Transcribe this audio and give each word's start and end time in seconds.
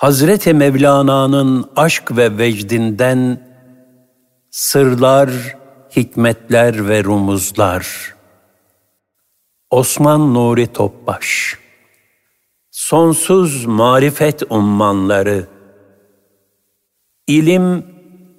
Hazreti 0.00 0.54
Mevlana'nın 0.54 1.64
aşk 1.76 2.16
ve 2.16 2.38
vecdinden 2.38 3.40
sırlar, 4.50 5.30
hikmetler 5.96 6.88
ve 6.88 7.04
rumuzlar. 7.04 8.14
Osman 9.70 10.34
Nuri 10.34 10.66
Topbaş 10.66 11.58
Sonsuz 12.70 13.64
marifet 13.64 14.42
ummanları 14.50 15.46
İlim 17.26 17.84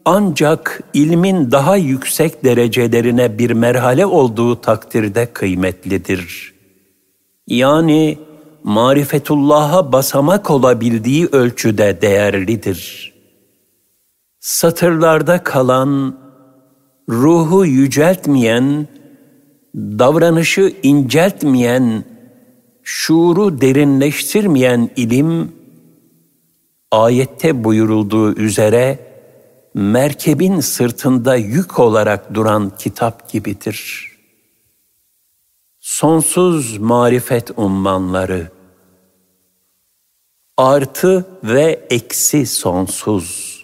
ancak 0.05 0.83
ilmin 0.93 1.51
daha 1.51 1.75
yüksek 1.75 2.43
derecelerine 2.43 3.37
bir 3.37 3.51
merhale 3.51 4.05
olduğu 4.05 4.61
takdirde 4.61 5.33
kıymetlidir. 5.33 6.53
Yani 7.47 8.17
marifetullah'a 8.63 9.91
basamak 9.91 10.51
olabildiği 10.51 11.27
ölçüde 11.27 12.01
değerlidir. 12.01 13.11
Satırlarda 14.39 15.43
kalan, 15.43 16.17
ruhu 17.09 17.65
yüceltmeyen, 17.65 18.87
davranışı 19.75 20.73
inceltmeyen, 20.83 22.03
şuuru 22.83 23.61
derinleştirmeyen 23.61 24.89
ilim, 24.95 25.51
ayette 26.91 27.63
buyurulduğu 27.63 28.35
üzere, 28.35 28.99
merkebin 29.73 30.59
sırtında 30.59 31.35
yük 31.35 31.79
olarak 31.79 32.33
duran 32.33 32.71
kitap 32.79 33.31
gibidir. 33.31 34.10
Sonsuz 35.81 36.77
marifet 36.77 37.51
ummanları, 37.57 38.51
artı 40.57 41.25
ve 41.43 41.87
eksi 41.89 42.45
sonsuz. 42.45 43.61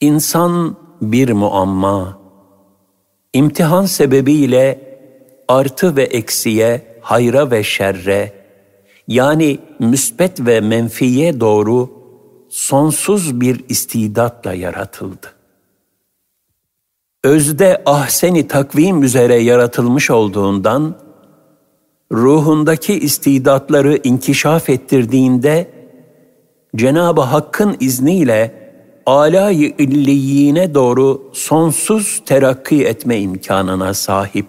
İnsan 0.00 0.76
bir 1.00 1.32
muamma, 1.32 2.18
imtihan 3.32 3.86
sebebiyle 3.86 4.98
artı 5.48 5.96
ve 5.96 6.02
eksiye, 6.02 7.00
hayra 7.00 7.50
ve 7.50 7.64
şerre, 7.64 8.32
yani 9.08 9.58
müsbet 9.78 10.46
ve 10.46 10.60
menfiye 10.60 11.40
doğru 11.40 11.90
sonsuz 12.48 13.40
bir 13.40 13.64
istidatla 13.68 14.54
yaratıldı. 14.54 15.39
Özde 17.24 17.82
ahseni 17.86 18.48
takvim 18.48 19.02
üzere 19.02 19.34
yaratılmış 19.34 20.10
olduğundan, 20.10 20.96
ruhundaki 22.12 22.98
istidatları 22.98 24.00
inkişaf 24.04 24.70
ettirdiğinde, 24.70 25.70
Cenab-ı 26.76 27.20
Hakk'ın 27.20 27.76
izniyle 27.80 28.54
âlâ-i 29.06 29.74
illiyine 29.78 30.74
doğru 30.74 31.30
sonsuz 31.32 32.22
terakki 32.26 32.86
etme 32.86 33.18
imkanına 33.20 33.94
sahip. 33.94 34.48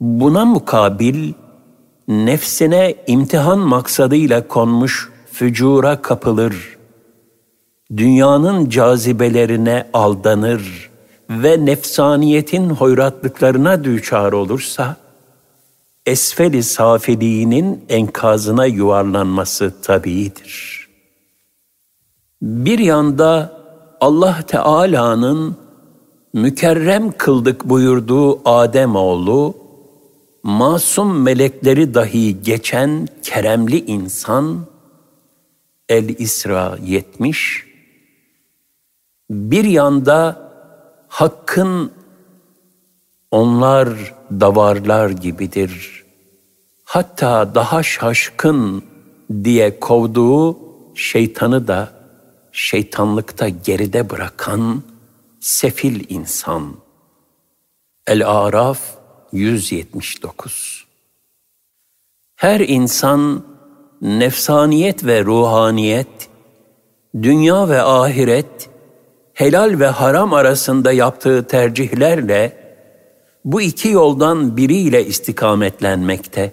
Buna 0.00 0.44
mukabil, 0.44 1.32
nefsine 2.08 2.94
imtihan 3.06 3.58
maksadıyla 3.58 4.48
konmuş 4.48 5.10
fücura 5.32 6.02
kapılır, 6.02 6.78
dünyanın 7.96 8.68
cazibelerine 8.68 9.90
aldanır 9.92 10.91
ve 11.42 11.66
nefsaniyetin 11.66 12.70
hoyratlıklarına 12.70 13.84
düçar 13.84 14.32
olursa, 14.32 14.96
esfeli 16.06 16.62
safiliğinin 16.62 17.84
enkazına 17.88 18.66
yuvarlanması 18.66 19.82
tabiidir. 19.82 20.88
Bir 22.42 22.78
yanda 22.78 23.62
Allah 24.00 24.42
Teala'nın 24.46 25.56
mükerrem 26.32 27.12
kıldık 27.12 27.68
buyurduğu 27.68 28.48
Adem 28.48 28.96
oğlu, 28.96 29.54
masum 30.42 31.22
melekleri 31.22 31.94
dahi 31.94 32.42
geçen 32.42 33.08
keremli 33.22 33.84
insan, 33.84 34.66
El-İsra 35.88 36.78
70, 36.84 37.66
bir 39.30 39.64
yanda 39.64 40.51
Hakk'ın 41.12 41.92
onlar 43.30 44.14
davarlar 44.30 45.10
gibidir. 45.10 46.04
Hatta 46.84 47.54
daha 47.54 47.82
şaşkın 47.82 48.84
diye 49.44 49.80
kovduğu 49.80 50.58
şeytanı 50.94 51.68
da 51.68 51.92
şeytanlıkta 52.52 53.48
geride 53.48 54.10
bırakan 54.10 54.82
sefil 55.40 56.04
insan. 56.08 56.76
El-Araf 58.06 58.80
179 59.32 60.86
Her 62.36 62.60
insan 62.60 63.44
nefsaniyet 64.02 65.04
ve 65.04 65.24
ruhaniyet, 65.24 66.28
dünya 67.22 67.68
ve 67.68 67.82
ahiret, 67.82 68.71
helal 69.42 69.80
ve 69.80 69.86
haram 69.86 70.34
arasında 70.34 70.92
yaptığı 70.92 71.46
tercihlerle 71.46 72.56
bu 73.44 73.60
iki 73.60 73.88
yoldan 73.88 74.56
biriyle 74.56 75.06
istikametlenmekte. 75.06 76.52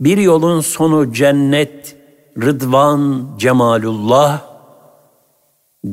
Bir 0.00 0.18
yolun 0.18 0.60
sonu 0.60 1.12
cennet, 1.12 1.96
rıdvan, 2.42 3.30
cemalullah, 3.38 4.42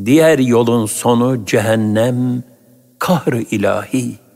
diğer 0.05 0.39
yolun 0.39 0.85
sonu 0.85 1.45
cehennem, 1.45 2.43
kahr 2.99 3.33
ilahi.'' 3.51 4.27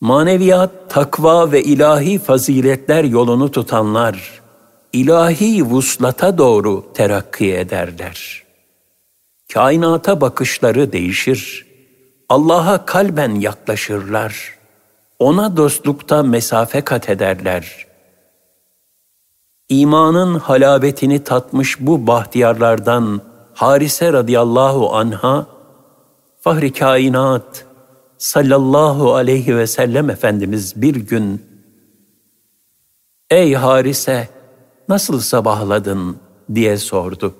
maneviyat, 0.00 0.70
takva 0.88 1.52
ve 1.52 1.62
ilahi 1.62 2.18
faziletler 2.18 3.04
yolunu 3.04 3.50
tutanlar, 3.50 4.42
ilahi 4.92 5.64
vuslata 5.64 6.38
doğru 6.38 6.92
terakki 6.94 7.54
ederler. 7.54 8.45
Kainata 9.52 10.20
bakışları 10.20 10.92
değişir, 10.92 11.66
Allah'a 12.28 12.86
kalben 12.86 13.34
yaklaşırlar, 13.34 14.54
ona 15.18 15.56
dostlukta 15.56 16.22
mesafe 16.22 16.80
kat 16.80 17.08
ederler. 17.08 17.86
İmanın 19.68 20.38
halabetini 20.38 21.24
tatmış 21.24 21.80
bu 21.80 22.06
bahtiyarlardan 22.06 23.20
Harise 23.54 24.12
radıyallahu 24.12 24.94
anha, 24.94 25.46
Fahri 26.40 26.72
kainat, 26.72 27.64
sallallahu 28.18 29.14
aleyhi 29.14 29.56
ve 29.56 29.66
sellem 29.66 30.10
Efendimiz 30.10 30.82
bir 30.82 30.94
gün 30.94 31.46
''Ey 33.30 33.54
Harise, 33.54 34.28
nasıl 34.88 35.20
sabahladın?'' 35.20 36.18
diye 36.54 36.78
sordu. 36.78 37.34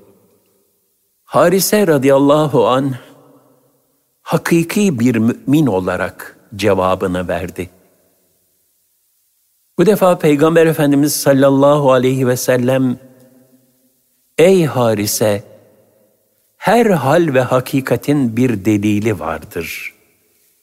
Harise 1.27 1.87
radıyallahu 1.87 2.67
an 2.67 2.95
hakiki 4.23 5.01
bir 5.01 5.17
mümin 5.17 5.67
olarak 5.67 6.39
cevabını 6.57 7.29
verdi. 7.29 7.71
Bu 9.79 9.87
defa 9.87 10.19
Peygamber 10.19 10.67
Efendimiz 10.67 11.17
sallallahu 11.17 11.93
aleyhi 11.93 12.29
ve 12.29 12.37
sellem 12.37 12.99
Ey 14.39 14.65
Harise, 14.65 15.45
her 16.57 16.87
hal 16.87 17.35
ve 17.35 17.41
hakikatin 17.41 18.37
bir 18.37 18.65
delili 18.65 19.21
vardır.'' 19.21 19.97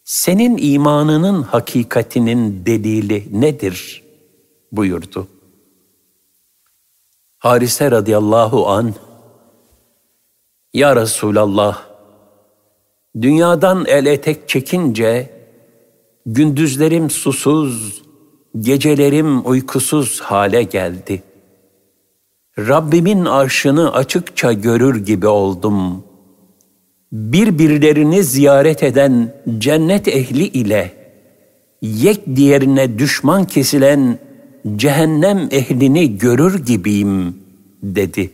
senin 0.04 0.58
imanının 0.58 1.44
hakikatinin 1.44 2.66
delili 2.66 3.28
nedir? 3.32 4.04
buyurdu. 4.72 5.28
Harise 7.38 7.92
radıyallahu 7.92 8.68
an 8.68 8.94
Ya 10.74 10.96
Resulallah 10.96 11.84
dünyadan 13.22 13.86
el 13.88 14.06
etek 14.06 14.50
çekince 14.50 15.30
gündüzlerim 16.26 17.10
susuz, 17.10 18.02
gecelerim 18.60 19.50
uykusuz 19.50 20.22
hale 20.22 20.64
geldi. 20.64 21.24
Rabbimin 22.58 23.26
arşını 23.26 23.94
açıkça 23.94 24.54
görür 24.54 25.06
gibi 25.06 25.28
oldum.'' 25.28 26.14
birbirlerini 27.14 28.24
ziyaret 28.24 28.84
eden 28.84 29.34
cennet 29.58 30.08
ehli 30.08 30.44
ile 30.44 30.92
yek 31.82 32.36
diğerine 32.36 33.00
düşman 33.00 33.48
kesilen 33.48 34.20
cehennem 34.76 35.48
ehlini 35.52 36.18
görür 36.18 36.66
gibiyim 36.66 37.38
dedi. 37.84 38.30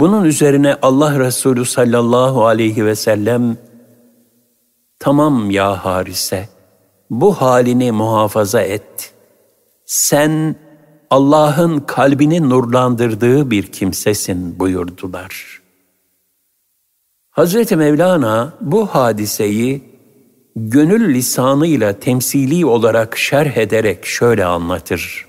Bunun 0.00 0.24
üzerine 0.24 0.76
Allah 0.82 1.20
Resulü 1.20 1.64
sallallahu 1.64 2.46
aleyhi 2.46 2.86
ve 2.86 2.94
sellem 2.94 3.56
tamam 4.98 5.50
ya 5.50 5.84
Harise 5.84 6.48
bu 7.10 7.34
halini 7.34 7.92
muhafaza 7.92 8.60
et. 8.60 9.14
Sen 9.86 10.56
Allah'ın 11.10 11.80
kalbini 11.80 12.50
nurlandırdığı 12.50 13.50
bir 13.50 13.72
kimsesin 13.72 14.58
buyurdular. 14.58 15.62
Hazreti 17.30 17.76
Mevlana 17.76 18.52
bu 18.60 18.86
hadiseyi 18.86 19.82
gönül 20.56 21.14
lisanıyla 21.14 22.00
temsili 22.00 22.66
olarak 22.66 23.18
şerh 23.18 23.56
ederek 23.56 24.06
şöyle 24.06 24.44
anlatır. 24.44 25.26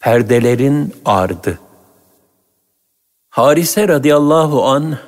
Perdelerin 0.00 0.94
ardı. 1.04 1.58
Harise 3.30 3.88
radıyallahu 3.88 4.64
an 4.64 4.98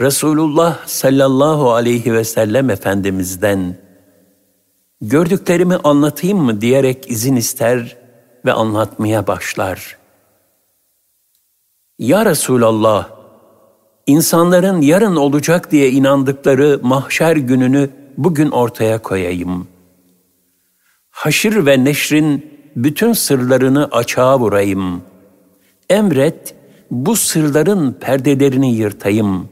Resulullah 0.00 0.86
sallallahu 0.86 1.72
aleyhi 1.72 2.14
ve 2.14 2.24
sellem 2.24 2.70
Efendimiz'den 2.70 3.76
gördüklerimi 5.00 5.76
anlatayım 5.76 6.38
mı 6.38 6.60
diyerek 6.60 7.10
izin 7.10 7.36
ister 7.36 7.96
ve 8.44 8.52
anlatmaya 8.52 9.26
başlar. 9.26 9.98
Ya 11.98 12.26
Resulallah, 12.26 13.08
insanların 14.06 14.80
yarın 14.80 15.16
olacak 15.16 15.70
diye 15.70 15.90
inandıkları 15.90 16.80
mahşer 16.82 17.36
gününü 17.36 17.90
bugün 18.16 18.50
ortaya 18.50 18.98
koyayım. 18.98 19.68
Haşır 21.10 21.66
ve 21.66 21.84
neşrin 21.84 22.58
bütün 22.76 23.12
sırlarını 23.12 23.88
açığa 23.92 24.38
vurayım. 24.38 25.02
Emret, 25.90 26.54
bu 26.92 27.16
sırların 27.16 27.92
perdelerini 27.92 28.74
yırtayım. 28.74 29.48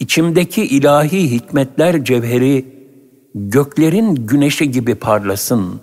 İçimdeki 0.00 0.64
ilahi 0.64 1.30
hikmetler 1.30 2.04
cevheri 2.04 2.64
göklerin 3.34 4.14
güneşi 4.14 4.70
gibi 4.70 4.94
parlasın. 4.94 5.80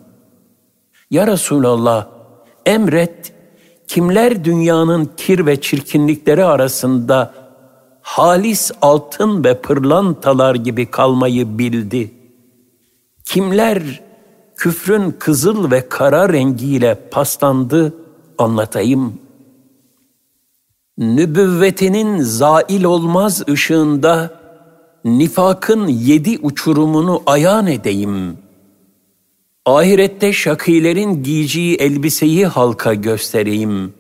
Ya 1.12 1.28
Resulallah, 1.28 2.08
emret, 2.66 3.34
kimler 3.88 4.46
dünyanın 4.46 5.10
kir 5.18 5.46
ve 5.46 5.62
çirkinlikleri 5.62 6.46
arasında 6.46 7.34
halis 8.02 8.72
altın 8.82 9.44
ve 9.44 9.62
pırlantalar 9.62 10.56
gibi 10.56 10.86
kalmayı 10.86 11.58
bildi. 11.58 12.12
Kimler 13.26 14.02
küfrün 14.56 15.16
kızıl 15.20 15.72
ve 15.72 15.90
kara 15.90 16.34
rengiyle 16.34 16.96
paslandı 17.12 17.94
anlatayım. 18.38 19.23
Nübüvvetinin 20.98 22.22
zail 22.22 22.84
olmaz 22.84 23.44
ışığında 23.50 24.40
nifakın 25.06 25.88
yedi 25.88 26.38
uçurumunu 26.42 27.24
ayan 27.26 27.68
edeyim. 27.68 28.38
Ahirette 29.66 30.34
şakilerin 30.34 31.24
giyeceği 31.24 31.76
elbiseyi 31.76 32.46
halka 32.46 32.94
göstereyim. 32.94 33.94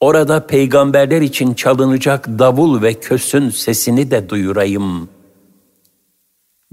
Orada 0.00 0.46
peygamberler 0.46 1.20
için 1.20 1.54
çalınacak 1.54 2.28
davul 2.38 2.82
ve 2.82 2.94
kösün 2.94 3.50
sesini 3.50 4.10
de 4.10 4.28
duyurayım. 4.28 5.08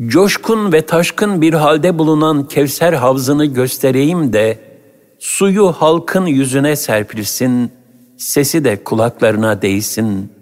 Coşkun 0.08 0.74
ve 0.74 0.86
taşkın 0.86 1.42
bir 1.42 1.54
halde 1.54 1.98
bulunan 1.98 2.48
Kevser 2.48 2.94
havzını 2.94 3.46
göstereyim 3.46 4.34
de, 4.34 4.60
suyu 5.20 5.68
halkın 5.72 6.26
yüzüne 6.26 6.76
serpilsin, 6.76 7.72
sesi 8.18 8.64
de 8.64 8.84
kulaklarına 8.84 9.62
değsin.'' 9.62 10.38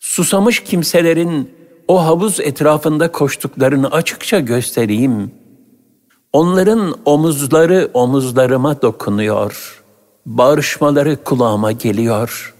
Susamış 0.00 0.60
kimselerin 0.60 1.50
o 1.88 2.04
havuz 2.04 2.40
etrafında 2.40 3.12
koştuklarını 3.12 3.90
açıkça 3.90 4.40
göstereyim. 4.40 5.30
Onların 6.32 6.96
omuzları 7.04 7.90
omuzlarıma 7.94 8.82
dokunuyor. 8.82 9.82
Bağırışmaları 10.26 11.24
kulağıma 11.24 11.72
geliyor. 11.72 12.54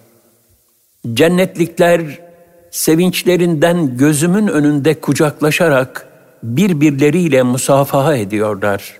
Cennetlikler 1.15 2.21
sevinçlerinden 2.71 3.97
gözümün 3.97 4.47
önünde 4.47 5.01
kucaklaşarak 5.01 6.09
birbirleriyle 6.43 7.43
musafaha 7.43 8.17
ediyorlar. 8.17 9.00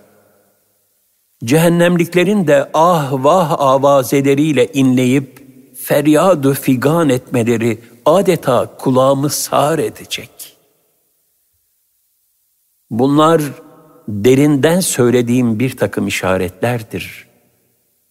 Cehennemliklerin 1.43 2.47
de 2.47 2.69
ah 2.73 3.13
vah 3.13 3.51
avazeleriyle 3.59 4.67
inleyip 4.73 5.47
feryadu 5.75 6.53
figan 6.53 7.09
etmeleri 7.09 7.79
adeta 8.05 8.77
kulağımı 8.77 9.29
sağır 9.29 9.79
edecek. 9.79 10.57
Bunlar 12.89 13.41
derinden 14.07 14.79
söylediğim 14.79 15.59
bir 15.59 15.77
takım 15.77 16.07
işaretlerdir. 16.07 17.27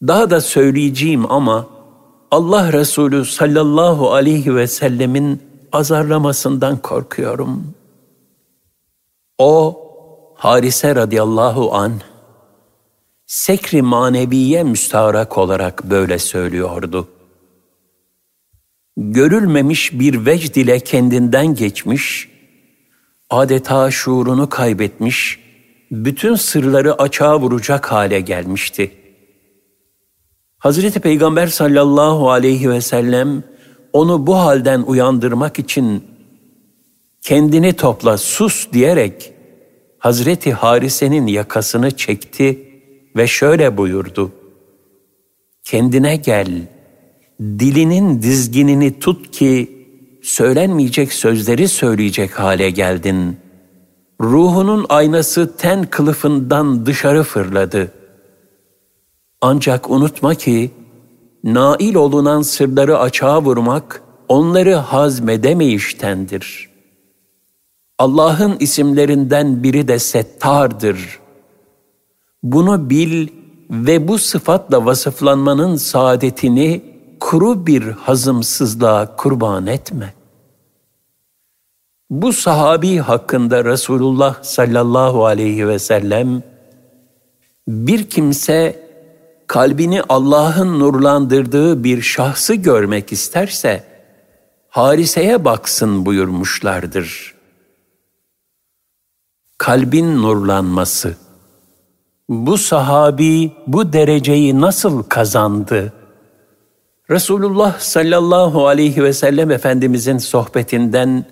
Daha 0.03 0.31
da 0.31 0.41
söyleyeceğim 0.41 1.33
ama 1.33 1.67
Allah 2.31 2.73
Resulü 2.73 3.25
sallallahu 3.25 4.13
aleyhi 4.13 4.57
ve 4.57 4.67
sellemin 4.67 5.43
azarlamasından 5.73 6.77
korkuyorum. 6.77 7.75
O 9.39 9.81
Harise 10.35 10.95
radıyallahu 10.95 11.75
an 11.75 11.93
sekri 13.31 13.83
maneviye 13.83 14.63
müstaharak 14.63 15.39
olarak 15.39 15.85
böyle 15.85 16.19
söylüyordu 16.19 17.09
görülmemiş 18.97 19.93
bir 19.93 20.27
vecd 20.27 20.57
ile 20.57 20.81
kendinden 20.81 21.55
geçmiş, 21.55 22.29
adeta 23.31 23.91
şuurunu 23.91 24.49
kaybetmiş, 24.49 25.39
bütün 25.91 26.35
sırları 26.35 27.03
açığa 27.03 27.41
vuracak 27.41 27.93
hale 27.93 28.21
gelmişti. 28.21 28.91
Hazreti 30.59 31.01
Peygamber 31.01 31.47
sallallahu 31.47 32.31
aleyhi 32.31 32.71
ve 32.71 32.81
sellem 32.81 33.45
onu 33.93 34.27
bu 34.27 34.37
halden 34.37 34.83
uyandırmak 34.83 35.59
için 35.59 36.05
kendini 37.23 37.73
topla 37.73 38.19
sus 38.19 38.73
diyerek 38.73 39.33
Hazreti 39.99 40.53
Harise'nin 40.53 41.27
yakasını 41.27 41.97
çekti 41.97 42.70
ve 43.17 43.27
şöyle 43.27 43.77
buyurdu. 43.77 44.33
Kendine 45.65 46.17
gel.'' 46.17 46.81
dilinin 47.41 48.23
dizginini 48.23 48.99
tut 48.99 49.31
ki 49.31 49.87
söylenmeyecek 50.23 51.13
sözleri 51.13 51.69
söyleyecek 51.69 52.39
hale 52.39 52.71
geldin. 52.71 53.37
Ruhunun 54.21 54.87
aynası 54.89 55.57
ten 55.57 55.85
kılıfından 55.85 56.87
dışarı 56.87 57.23
fırladı. 57.23 57.93
Ancak 59.41 59.91
unutma 59.91 60.35
ki 60.35 60.71
nail 61.45 61.95
olunan 61.95 62.43
sırları 62.43 62.99
açığa 62.99 63.43
vurmak 63.43 64.03
onları 64.29 64.75
hazmedemeyiştendir. 64.75 66.71
Allah'ın 67.99 68.57
isimlerinden 68.61 69.63
biri 69.63 69.89
de 69.89 69.99
Settar'dır. 69.99 71.21
Bunu 72.43 72.91
bil 72.91 73.29
ve 73.71 74.09
bu 74.09 74.19
sıfatla 74.19 74.87
vasıflanmanın 74.87 75.77
saadetini 75.77 76.83
kuru 77.21 77.67
bir 77.67 77.83
hazımsızlığa 77.83 79.17
kurban 79.17 79.67
etme. 79.67 80.15
Bu 82.11 82.33
sahabi 82.33 82.99
hakkında 82.99 83.65
Resulullah 83.65 84.43
sallallahu 84.43 85.27
aleyhi 85.27 85.69
ve 85.69 85.79
sellem 85.79 86.43
bir 87.69 88.11
kimse 88.11 88.91
kalbini 89.47 90.03
Allah'ın 90.09 90.81
nurlandırdığı 90.81 91.85
bir 91.85 92.03
şahsı 92.03 92.55
görmek 92.55 93.13
isterse 93.13 93.85
hariseye 94.69 95.45
baksın 95.45 96.07
buyurmuşlardır. 96.07 97.35
Kalbin 99.59 100.23
nurlanması 100.23 101.17
Bu 102.31 102.59
sahabi 102.59 103.51
bu 103.67 103.93
dereceyi 103.93 104.61
nasıl 104.61 105.03
kazandı? 105.03 105.93
Resulullah 107.11 107.79
sallallahu 107.79 108.67
aleyhi 108.67 109.05
ve 109.05 109.13
sellem 109.13 109.51
Efendimizin 109.51 110.19
sohbetinden 110.19 111.25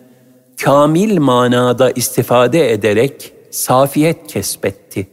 kamil 0.65 1.19
manada 1.19 1.91
istifade 1.91 2.73
ederek 2.73 3.33
safiyet 3.51 4.27
kesbetti. 4.27 5.09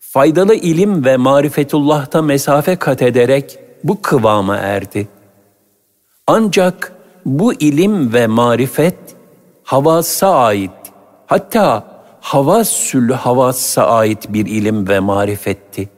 Faydalı 0.00 0.54
ilim 0.54 1.04
ve 1.04 1.16
marifetullah'ta 1.16 2.22
mesafe 2.22 2.76
kat 2.76 3.02
ederek 3.02 3.58
bu 3.84 4.02
kıvama 4.02 4.56
erdi. 4.56 5.08
Ancak 6.26 6.92
bu 7.26 7.54
ilim 7.54 8.12
ve 8.12 8.26
marifet 8.26 8.98
havasa 9.62 10.36
ait, 10.36 10.70
hatta 11.26 11.93
havasül 12.24 13.12
havasa 13.12 13.86
ait 13.86 14.32
bir 14.32 14.46
ilim 14.46 14.88
ve 14.88 15.00
marifetti. 15.00 15.88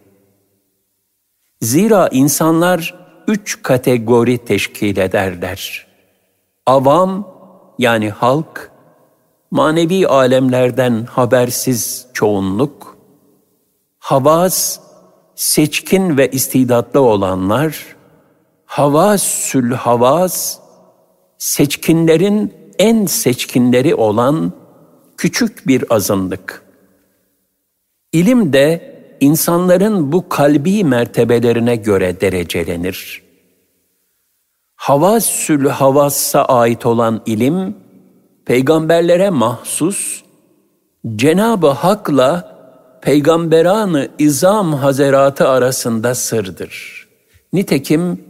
Zira 1.60 2.08
insanlar 2.12 2.94
üç 3.28 3.62
kategori 3.62 4.38
teşkil 4.38 4.96
ederler. 4.96 5.86
Avam 6.66 7.28
yani 7.78 8.10
halk, 8.10 8.70
manevi 9.50 10.08
alemlerden 10.08 11.04
habersiz 11.10 12.06
çoğunluk, 12.12 12.96
havas 13.98 14.80
seçkin 15.34 16.16
ve 16.16 16.30
istidatlı 16.30 17.00
olanlar, 17.00 17.96
havasül 18.64 19.72
havas, 19.72 20.58
seçkinlerin 21.38 22.54
en 22.78 23.06
seçkinleri 23.06 23.94
olan 23.94 24.65
küçük 25.16 25.66
bir 25.66 25.84
azınlık. 25.94 26.62
İlim 28.12 28.52
de 28.52 28.96
insanların 29.20 30.12
bu 30.12 30.28
kalbi 30.28 30.84
mertebelerine 30.84 31.76
göre 31.76 32.20
derecelenir. 32.20 33.22
Havasül 34.76 35.68
havassa 35.68 36.44
ait 36.44 36.86
olan 36.86 37.22
ilim, 37.26 37.76
peygamberlere 38.44 39.30
mahsus, 39.30 40.22
Cenab-ı 41.16 41.68
Hak'la 41.68 42.56
peygamberanı 43.02 44.08
izam 44.18 44.72
hazeratı 44.72 45.48
arasında 45.48 46.14
sırdır. 46.14 47.06
Nitekim 47.52 48.24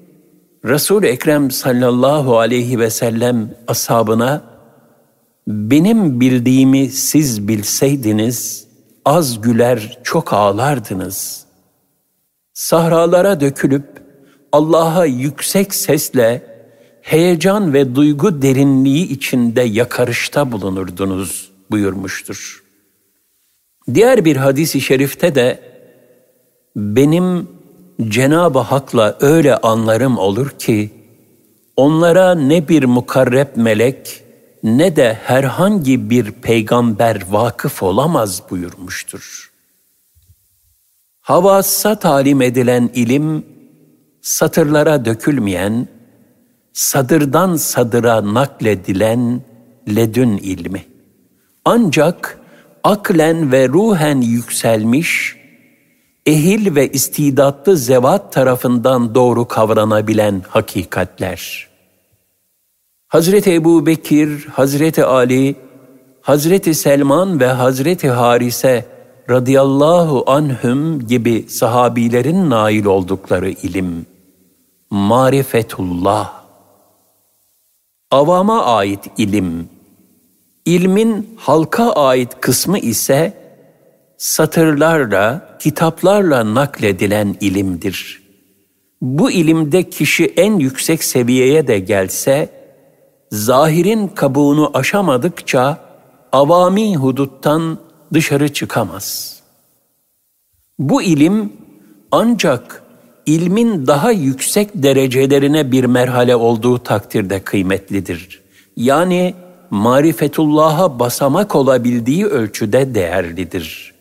resul 0.64 1.04
Ekrem 1.04 1.50
sallallahu 1.50 2.38
aleyhi 2.38 2.78
ve 2.78 2.90
sellem 2.90 3.50
ashabına 3.68 4.55
benim 5.46 6.20
bildiğimi 6.20 6.88
siz 6.88 7.48
bilseydiniz 7.48 8.66
az 9.04 9.40
güler 9.40 9.98
çok 10.04 10.32
ağlardınız. 10.32 11.46
Sahralara 12.54 13.40
dökülüp 13.40 13.86
Allah'a 14.52 15.04
yüksek 15.04 15.74
sesle 15.74 16.42
heyecan 17.02 17.72
ve 17.72 17.94
duygu 17.94 18.42
derinliği 18.42 19.08
içinde 19.08 19.62
yakarışta 19.62 20.52
bulunurdunuz 20.52 21.50
buyurmuştur. 21.70 22.62
Diğer 23.94 24.24
bir 24.24 24.36
hadisi 24.36 24.80
şerifte 24.80 25.34
de 25.34 25.60
benim 26.76 27.48
Cenab-ı 28.08 28.58
Hak'la 28.58 29.16
öyle 29.20 29.56
anlarım 29.56 30.18
olur 30.18 30.50
ki 30.50 30.90
onlara 31.76 32.34
ne 32.34 32.68
bir 32.68 32.84
mukarreb 32.84 33.48
melek 33.56 34.25
ne 34.66 34.96
de 34.96 35.18
herhangi 35.24 36.10
bir 36.10 36.30
peygamber 36.30 37.22
vakıf 37.30 37.82
olamaz 37.82 38.42
buyurmuştur. 38.50 39.50
Havassa 41.20 41.98
talim 41.98 42.42
edilen 42.42 42.90
ilim 42.94 43.46
satırlara 44.22 45.04
dökülmeyen, 45.04 45.88
sadırdan 46.72 47.56
sadıra 47.56 48.34
nakledilen 48.34 49.42
ledün 49.88 50.36
ilmi. 50.36 50.86
Ancak 51.64 52.40
aklen 52.84 53.52
ve 53.52 53.68
ruhen 53.68 54.20
yükselmiş, 54.20 55.36
ehil 56.26 56.74
ve 56.74 56.90
istidatlı 56.92 57.76
zevat 57.76 58.32
tarafından 58.32 59.14
doğru 59.14 59.48
kavranabilen 59.48 60.42
hakikatler. 60.48 61.68
Hazreti 63.08 63.54
Ebu 63.54 63.86
Bekir, 63.86 64.46
Hazreti 64.46 65.04
Ali, 65.04 65.56
Hazreti 66.20 66.74
Selman 66.74 67.40
ve 67.40 67.46
Hazreti 67.46 68.08
Harise 68.08 68.86
radıyallahu 69.30 70.24
anhüm 70.26 71.06
gibi 71.06 71.46
sahabilerin 71.48 72.50
nail 72.50 72.84
oldukları 72.84 73.50
ilim, 73.50 74.06
marifetullah. 74.90 76.42
Avama 78.10 78.64
ait 78.64 79.00
ilim, 79.16 79.68
İlmin 80.66 81.36
halka 81.36 81.92
ait 81.92 82.40
kısmı 82.40 82.78
ise 82.78 83.32
satırlarla, 84.16 85.58
kitaplarla 85.60 86.54
nakledilen 86.54 87.36
ilimdir. 87.40 88.22
Bu 89.00 89.30
ilimde 89.30 89.90
kişi 89.90 90.24
en 90.24 90.58
yüksek 90.58 91.04
seviyeye 91.04 91.66
de 91.66 91.78
gelse, 91.78 92.55
zahirin 93.32 94.08
kabuğunu 94.08 94.70
aşamadıkça 94.74 95.78
avami 96.32 96.96
huduttan 96.96 97.78
dışarı 98.14 98.52
çıkamaz. 98.52 99.36
Bu 100.78 101.02
ilim 101.02 101.52
ancak 102.10 102.82
ilmin 103.26 103.86
daha 103.86 104.10
yüksek 104.10 104.70
derecelerine 104.74 105.72
bir 105.72 105.84
merhale 105.84 106.36
olduğu 106.36 106.78
takdirde 106.78 107.42
kıymetlidir. 107.42 108.42
Yani 108.76 109.34
marifetullah'a 109.70 110.98
basamak 110.98 111.54
olabildiği 111.54 112.26
ölçüde 112.26 112.94
değerlidir. 112.94 113.94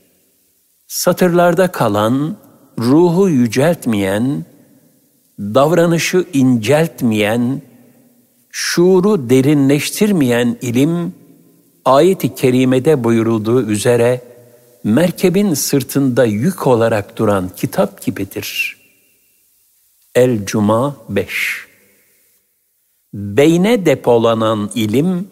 Satırlarda 0.88 1.68
kalan, 1.68 2.36
ruhu 2.80 3.30
yüceltmeyen, 3.30 4.46
davranışı 5.40 6.26
inceltmeyen, 6.34 7.62
şuuru 8.58 9.30
derinleştirmeyen 9.30 10.58
ilim, 10.62 11.14
ayet-i 11.86 12.36
kerimede 12.36 13.04
buyurulduğu 13.04 13.62
üzere 13.62 14.22
merkebin 14.84 15.54
sırtında 15.54 16.26
yük 16.26 16.68
olarak 16.68 17.18
duran 17.18 17.50
kitap 17.56 18.02
gibidir. 18.02 18.78
El-Cuma 20.16 20.96
5 21.10 21.68
Beyne 23.14 23.86
depolanan 23.86 24.70
ilim, 24.76 25.28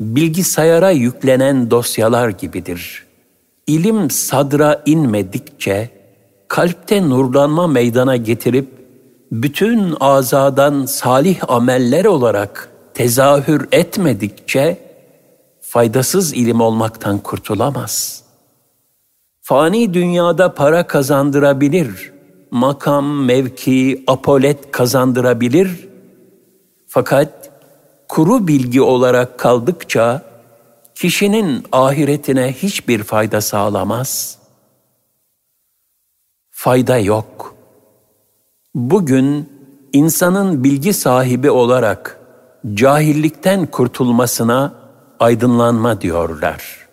bilgisayara 0.00 0.90
yüklenen 0.90 1.70
dosyalar 1.70 2.28
gibidir. 2.28 3.06
İlim 3.66 4.10
sadra 4.10 4.82
inmedikçe, 4.86 5.90
kalpte 6.48 7.08
nurlanma 7.08 7.66
meydana 7.66 8.16
getirip, 8.16 8.68
bütün 9.32 9.94
azadan 10.00 10.86
salih 10.86 11.50
ameller 11.50 12.04
olarak 12.04 12.70
tezahür 12.94 13.68
etmedikçe, 13.72 14.78
faydasız 15.60 16.32
ilim 16.32 16.60
olmaktan 16.60 17.18
kurtulamaz. 17.18 18.24
Fani 19.40 19.94
dünyada 19.94 20.54
para 20.54 20.86
kazandırabilir, 20.86 22.12
makam, 22.50 23.24
mevki, 23.24 24.04
apolet 24.06 24.70
kazandırabilir, 24.72 25.88
fakat 26.86 27.50
kuru 28.08 28.48
bilgi 28.48 28.82
olarak 28.82 29.38
kaldıkça 29.38 30.22
kişinin 30.94 31.64
ahiretine 31.72 32.52
hiçbir 32.52 33.02
fayda 33.02 33.40
sağlamaz. 33.40 34.38
Fayda 36.50 36.98
yok. 36.98 37.51
Bugün 38.74 39.48
insanın 39.92 40.64
bilgi 40.64 40.92
sahibi 40.92 41.50
olarak 41.50 42.20
cahillikten 42.74 43.66
kurtulmasına 43.66 44.72
aydınlanma 45.20 46.00
diyorlar. 46.00 46.88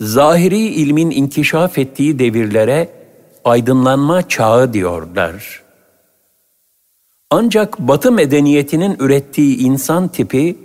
Zahiri 0.00 0.58
ilmin 0.58 1.10
inkişaf 1.10 1.78
ettiği 1.78 2.18
devirlere 2.18 2.88
aydınlanma 3.44 4.28
çağı 4.28 4.72
diyorlar. 4.72 5.62
Ancak 7.30 7.78
Batı 7.78 8.12
medeniyetinin 8.12 8.96
ürettiği 9.00 9.58
insan 9.58 10.08
tipi 10.08 10.58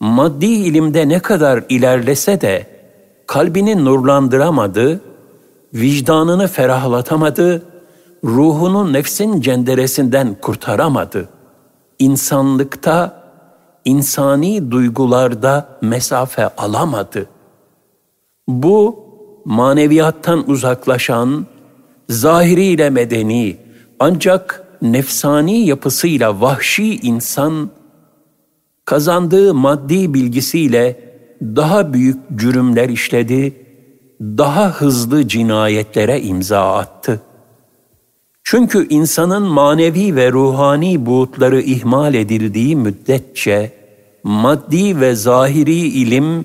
maddi 0.00 0.46
ilimde 0.46 1.08
ne 1.08 1.20
kadar 1.20 1.64
ilerlese 1.68 2.40
de 2.40 2.66
kalbini 3.26 3.84
nurlandıramadı, 3.84 5.00
vicdanını 5.74 6.48
ferahlatamadı, 6.48 7.62
ruhunu 8.24 8.92
nefsin 8.92 9.40
cenderesinden 9.40 10.36
kurtaramadı. 10.40 11.28
İnsanlıkta, 11.98 13.22
insani 13.84 14.70
duygularda 14.70 15.78
mesafe 15.82 16.48
alamadı. 16.48 17.26
Bu 18.48 19.04
maneviyattan 19.44 20.50
uzaklaşan, 20.50 21.46
zahiriyle 22.08 22.90
medeni 22.90 23.56
ancak 24.00 24.64
nefsani 24.82 25.66
yapısıyla 25.66 26.40
vahşi 26.40 26.96
insan 26.96 27.70
kazandığı 28.84 29.54
maddi 29.54 30.14
bilgisiyle 30.14 31.08
daha 31.42 31.92
büyük 31.92 32.16
cürümler 32.36 32.88
işledi, 32.88 33.66
daha 34.20 34.70
hızlı 34.70 35.28
cinayetlere 35.28 36.22
imza 36.22 36.76
attı. 36.76 37.20
Çünkü 38.50 38.88
insanın 38.88 39.42
manevi 39.42 40.16
ve 40.16 40.32
ruhani 40.32 41.06
buğutları 41.06 41.60
ihmal 41.60 42.14
edildiği 42.14 42.76
müddetçe 42.76 43.72
maddi 44.22 45.00
ve 45.00 45.14
zahiri 45.14 45.74
ilim 45.74 46.44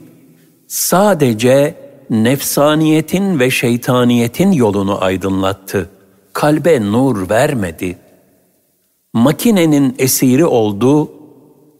sadece 0.67 1.75
nefsaniyetin 2.09 3.39
ve 3.39 3.49
şeytaniyetin 3.49 4.51
yolunu 4.51 5.03
aydınlattı. 5.03 5.89
Kalbe 6.33 6.81
nur 6.81 7.29
vermedi 7.29 7.97
makinenin 9.13 9.95
esiri 9.99 10.45
oldu 10.45 11.11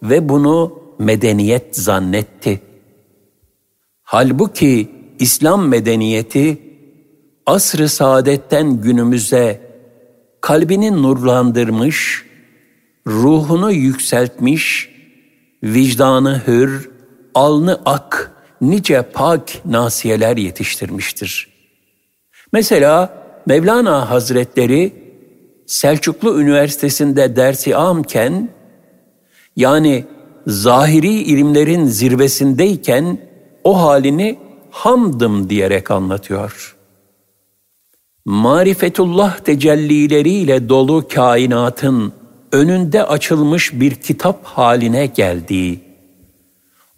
ve 0.04 0.30
bunu 0.30 0.80
medeniyet 1.00 1.76
zannetti. 1.78 2.62
Halbuki 4.04 4.90
İslam 5.20 5.68
medeniyeti 5.68 6.58
asr-ı 7.46 7.90
saadetten 7.90 8.82
günümüze 8.82 9.63
kalbini 10.44 11.04
nurlandırmış, 11.04 12.26
ruhunu 13.08 13.72
yükseltmiş, 13.72 14.90
vicdanı 15.64 16.42
hür, 16.48 16.90
alnı 17.36 17.82
ak, 17.86 18.32
nice 18.62 19.02
pak 19.02 19.66
nasiyeler 19.66 20.38
yetiştirmiştir. 20.38 21.48
Mesela 22.54 23.24
Mevlana 23.46 24.10
Hazretleri 24.10 24.94
Selçuklu 25.66 26.42
Üniversitesi'nde 26.42 27.36
dersi 27.36 27.76
amken, 27.76 28.50
yani 29.56 30.06
zahiri 30.48 31.14
ilimlerin 31.14 31.86
zirvesindeyken 31.86 33.18
o 33.64 33.82
halini 33.82 34.40
hamdım 34.72 35.50
diyerek 35.50 35.92
anlatıyor. 35.92 36.73
Marifetullah 38.26 39.40
tecellileriyle 39.40 40.70
dolu 40.70 41.08
kainatın 41.08 42.14
önünde 42.52 43.04
açılmış 43.04 43.74
bir 43.74 43.96
kitap 43.96 44.46
haline 44.46 45.06
geldiği, 45.06 45.80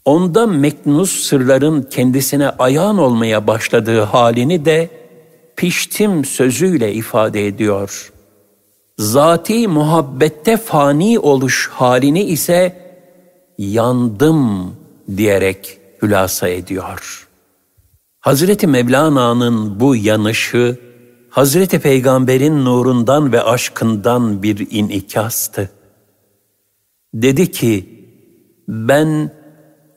onda 0.05 0.47
meknus 0.47 1.11
sırların 1.23 1.81
kendisine 1.81 2.49
ayağın 2.49 2.97
olmaya 2.97 3.47
başladığı 3.47 4.01
halini 4.01 4.65
de 4.65 4.89
piştim 5.55 6.25
sözüyle 6.25 6.93
ifade 6.93 7.47
ediyor. 7.47 8.11
Zati 8.97 9.67
muhabbette 9.67 10.57
fani 10.57 11.19
oluş 11.19 11.69
halini 11.73 12.23
ise 12.23 12.75
yandım 13.57 14.75
diyerek 15.17 15.77
hülasa 16.01 16.47
ediyor. 16.47 17.27
Hazreti 18.19 18.67
Mevlana'nın 18.67 19.79
bu 19.79 19.95
yanışı 19.95 20.84
Hazreti 21.35 21.79
Peygamber'in 21.79 22.65
nurundan 22.65 23.31
ve 23.31 23.41
aşkından 23.41 24.43
bir 24.43 24.67
inikastı. 24.71 25.69
Dedi 27.13 27.51
ki, 27.51 27.89
ben 28.67 29.31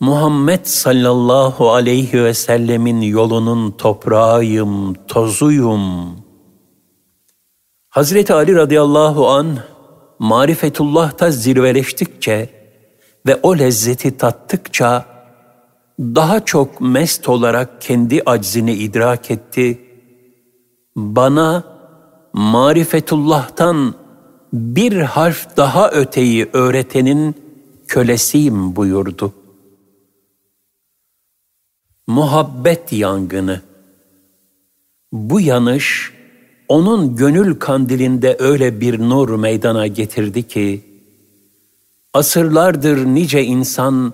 Muhammed 0.01 0.65
sallallahu 0.65 1.71
aleyhi 1.71 2.25
ve 2.25 2.35
sellemin 2.35 3.01
yolunun 3.01 3.71
toprağıyım, 3.71 4.95
tozuyum. 4.95 6.17
Hazreti 7.89 8.35
Ali 8.35 8.55
radıyallahu 8.55 9.29
an 9.29 9.59
marifetullah'ta 10.19 11.31
zirveleştikçe 11.31 12.51
ve 13.27 13.37
o 13.43 13.59
lezzeti 13.59 14.17
tattıkça 14.17 15.05
daha 16.01 16.45
çok 16.45 16.81
mest 16.81 17.29
olarak 17.29 17.83
kendi 17.83 18.23
aczini 18.27 18.73
idrak 18.73 19.31
etti. 19.31 19.88
Bana 20.99 21.65
marifetullah'tan 22.33 23.95
bir 24.53 25.01
harf 25.01 25.57
daha 25.57 25.91
öteyi 25.91 26.49
öğretenin 26.53 27.35
kölesiyim 27.89 28.77
buyurdu. 28.77 29.33
Muhabbet 32.07 32.93
yangını. 32.93 33.61
Bu 35.13 35.41
yanış 35.41 36.13
onun 36.69 37.17
gönül 37.17 37.59
kandilinde 37.59 38.37
öyle 38.39 38.81
bir 38.81 38.99
nur 38.99 39.29
meydana 39.29 39.87
getirdi 39.87 40.49
ki 40.49 40.85
asırlardır 42.15 43.05
nice 43.05 43.45
insan 43.45 44.13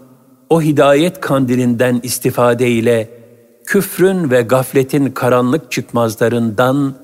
o 0.50 0.62
hidayet 0.62 1.21
kandilinden 1.21 2.00
istifade 2.03 2.71
ile 2.71 3.24
küfrün 3.66 4.30
ve 4.30 4.42
gafletin 4.42 5.11
karanlık 5.11 5.73
çıkmazlarından 5.73 6.94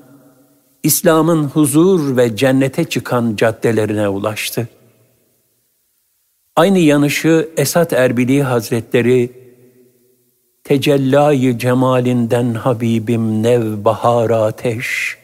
İslam'ın 0.83 1.43
huzur 1.43 2.17
ve 2.17 2.35
cennete 2.35 2.83
çıkan 2.83 3.35
caddelerine 3.35 4.07
ulaştı. 4.07 4.67
Aynı 6.55 6.79
yanışı 6.79 7.49
Esat 7.57 7.93
Erbili 7.93 8.43
Hazretleri 8.43 9.41
Tecellayı 10.63 11.57
cemalinden 11.57 12.53
Habibim 12.53 13.43
nev 13.43 13.85
bahar 13.85 14.29
ateş, 14.29 15.17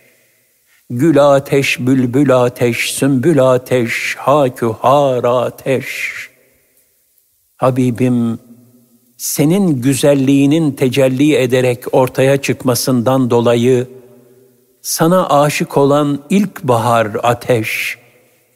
Gül 0.90 1.36
ateş, 1.36 1.80
bülbül 1.80 2.44
ateş, 2.44 2.94
sümbül 2.94 3.54
ateş, 3.54 4.16
hakühar 4.20 5.24
ateş. 5.24 6.14
Habibim, 7.58 8.40
senin 9.18 9.82
güzelliğinin 9.82 10.72
tecelli 10.72 11.36
ederek 11.36 11.84
ortaya 11.92 12.42
çıkmasından 12.42 13.30
dolayı, 13.30 13.88
sana 14.82 15.30
aşık 15.30 15.78
olan 15.78 16.20
ilk 16.30 16.64
bahar 16.64 17.08
ateş, 17.24 17.98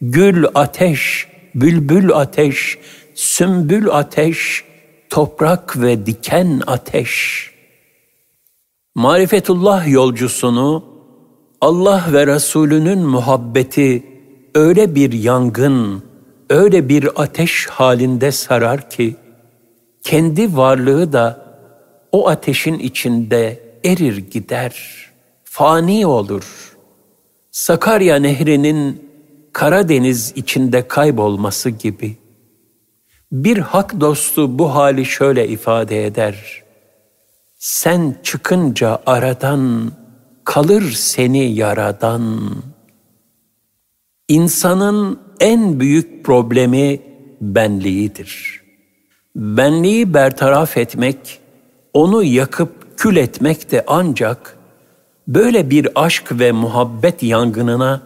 gül 0.02 0.45
ateş, 0.56 1.28
bülbül 1.56 2.12
ateş, 2.13 2.78
sümbül 3.15 3.89
ateş, 3.89 4.63
toprak 5.10 5.82
ve 5.82 6.06
diken 6.06 6.62
ateş. 6.67 7.41
Marifetullah 8.95 9.88
yolcusunu 9.88 10.86
Allah 11.62 12.06
ve 12.13 12.28
Resulünün 12.28 13.00
muhabbeti 13.00 14.04
öyle 14.56 14.95
bir 14.95 15.12
yangın, 15.12 16.04
öyle 16.50 16.89
bir 16.89 17.10
ateş 17.15 17.67
halinde 17.67 18.32
sarar 18.32 18.89
ki 18.89 19.15
kendi 20.03 20.57
varlığı 20.57 21.13
da 21.13 21.45
o 22.11 22.27
ateşin 22.27 22.79
içinde 22.79 23.59
erir 23.85 24.17
gider, 24.17 24.75
fani 25.43 26.05
olur. 26.05 26.77
Sakarya 27.51 28.15
Nehri'nin 28.15 29.11
Karadeniz 29.53 30.33
içinde 30.35 30.87
kaybolması 30.87 31.69
gibi. 31.69 32.17
Bir 33.31 33.57
hak 33.57 33.99
dostu 33.99 34.59
bu 34.59 34.75
hali 34.75 35.05
şöyle 35.05 35.47
ifade 35.47 36.05
eder. 36.05 36.63
Sen 37.57 38.15
çıkınca 38.23 39.01
aradan 39.05 39.91
kalır 40.43 40.91
seni 40.91 41.53
yaradan. 41.53 42.51
İnsanın 44.27 45.19
en 45.39 45.79
büyük 45.79 46.25
problemi 46.25 47.01
benliğidir. 47.41 48.61
Benliği 49.36 50.13
bertaraf 50.13 50.78
etmek, 50.78 51.39
onu 51.94 52.24
yakıp 52.24 52.98
kül 52.98 53.15
etmek 53.15 53.72
de 53.72 53.84
ancak 53.88 54.58
böyle 55.28 55.70
bir 55.70 55.88
aşk 55.96 56.39
ve 56.39 56.52
muhabbet 56.52 57.24
yangınına 57.24 58.02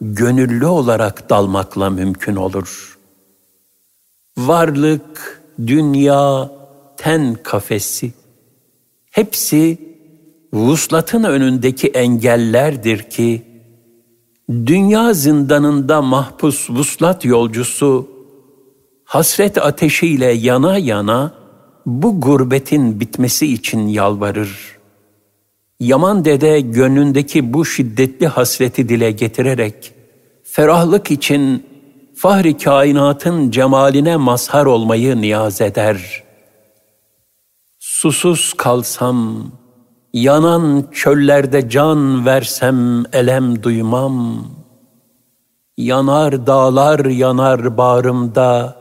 gönüllü 0.00 0.66
olarak 0.66 1.30
dalmakla 1.30 1.90
mümkün 1.90 2.36
olur. 2.36 2.98
Varlık, 4.38 5.42
dünya, 5.66 6.50
ten 6.96 7.36
kafesi 7.42 8.12
hepsi 9.10 9.78
vuslatın 10.52 11.24
önündeki 11.24 11.88
engellerdir 11.88 12.98
ki, 13.10 13.42
dünya 14.50 15.12
zindanında 15.12 16.02
mahpus 16.02 16.70
vuslat 16.70 17.24
yolcusu, 17.24 18.08
hasret 19.10 19.58
ateşiyle 19.58 20.32
yana 20.32 20.78
yana 20.78 21.32
bu 21.86 22.20
gurbetin 22.20 23.00
bitmesi 23.00 23.52
için 23.52 23.88
yalvarır. 23.88 24.78
Yaman 25.80 26.24
dede 26.24 26.60
gönlündeki 26.60 27.52
bu 27.52 27.64
şiddetli 27.64 28.26
hasreti 28.26 28.88
dile 28.88 29.10
getirerek, 29.10 29.94
ferahlık 30.42 31.10
için 31.10 31.66
fahri 32.16 32.56
kainatın 32.56 33.50
cemaline 33.50 34.16
mazhar 34.16 34.66
olmayı 34.66 35.20
niyaz 35.20 35.60
eder. 35.60 36.22
Susuz 37.78 38.54
kalsam, 38.56 39.50
Yanan 40.12 40.88
çöllerde 40.92 41.70
can 41.70 42.26
versem 42.26 43.04
elem 43.12 43.62
duymam. 43.62 44.46
Yanar 45.76 46.46
dağlar 46.46 47.04
yanar 47.04 47.76
bağrımda, 47.76 48.79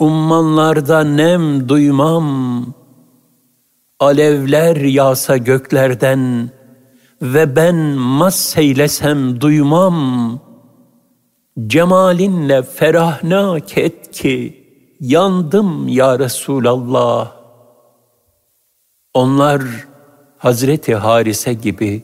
ummanlarda 0.00 1.04
nem 1.04 1.68
duymam. 1.68 2.66
Alevler 4.00 4.76
yağsa 4.76 5.36
göklerden 5.36 6.50
ve 7.22 7.56
ben 7.56 7.76
masseylesem 7.94 9.40
duymam. 9.40 10.40
Cemalinle 11.66 12.62
ferahnak 12.62 13.78
et 13.78 14.10
ki 14.10 14.66
yandım 15.00 15.88
ya 15.88 16.18
Resulallah. 16.18 17.32
Onlar 19.14 19.62
Hazreti 20.38 20.94
Harise 20.94 21.54
gibi 21.54 22.02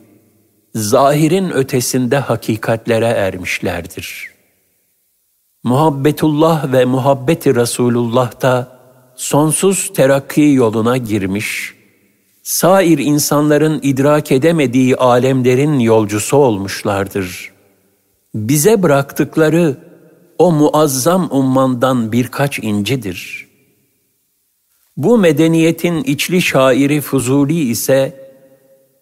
zahirin 0.75 1.49
ötesinde 1.51 2.17
hakikatlere 2.17 3.05
ermişlerdir. 3.05 4.36
Muhabbetullah 5.67 6.71
ve 6.71 6.85
muhabbeti 6.85 7.55
Resulullah 7.55 8.41
da 8.41 8.79
sonsuz 9.15 9.93
terakki 9.93 10.41
yoluna 10.41 10.97
girmiş, 10.97 11.73
sair 12.43 12.97
insanların 12.97 13.79
idrak 13.83 14.31
edemediği 14.31 14.95
alemlerin 14.95 15.79
yolcusu 15.79 16.37
olmuşlardır. 16.37 17.51
bize 18.35 18.83
bıraktıkları 18.83 19.77
o 20.37 20.51
muazzam 20.51 21.27
ummandan 21.31 22.11
birkaç 22.11 22.59
incidir. 22.59 23.47
Bu 24.97 25.17
medeniyetin 25.17 26.03
içli 26.03 26.41
şairi 26.41 27.01
Fuzuli 27.01 27.59
ise 27.59 28.29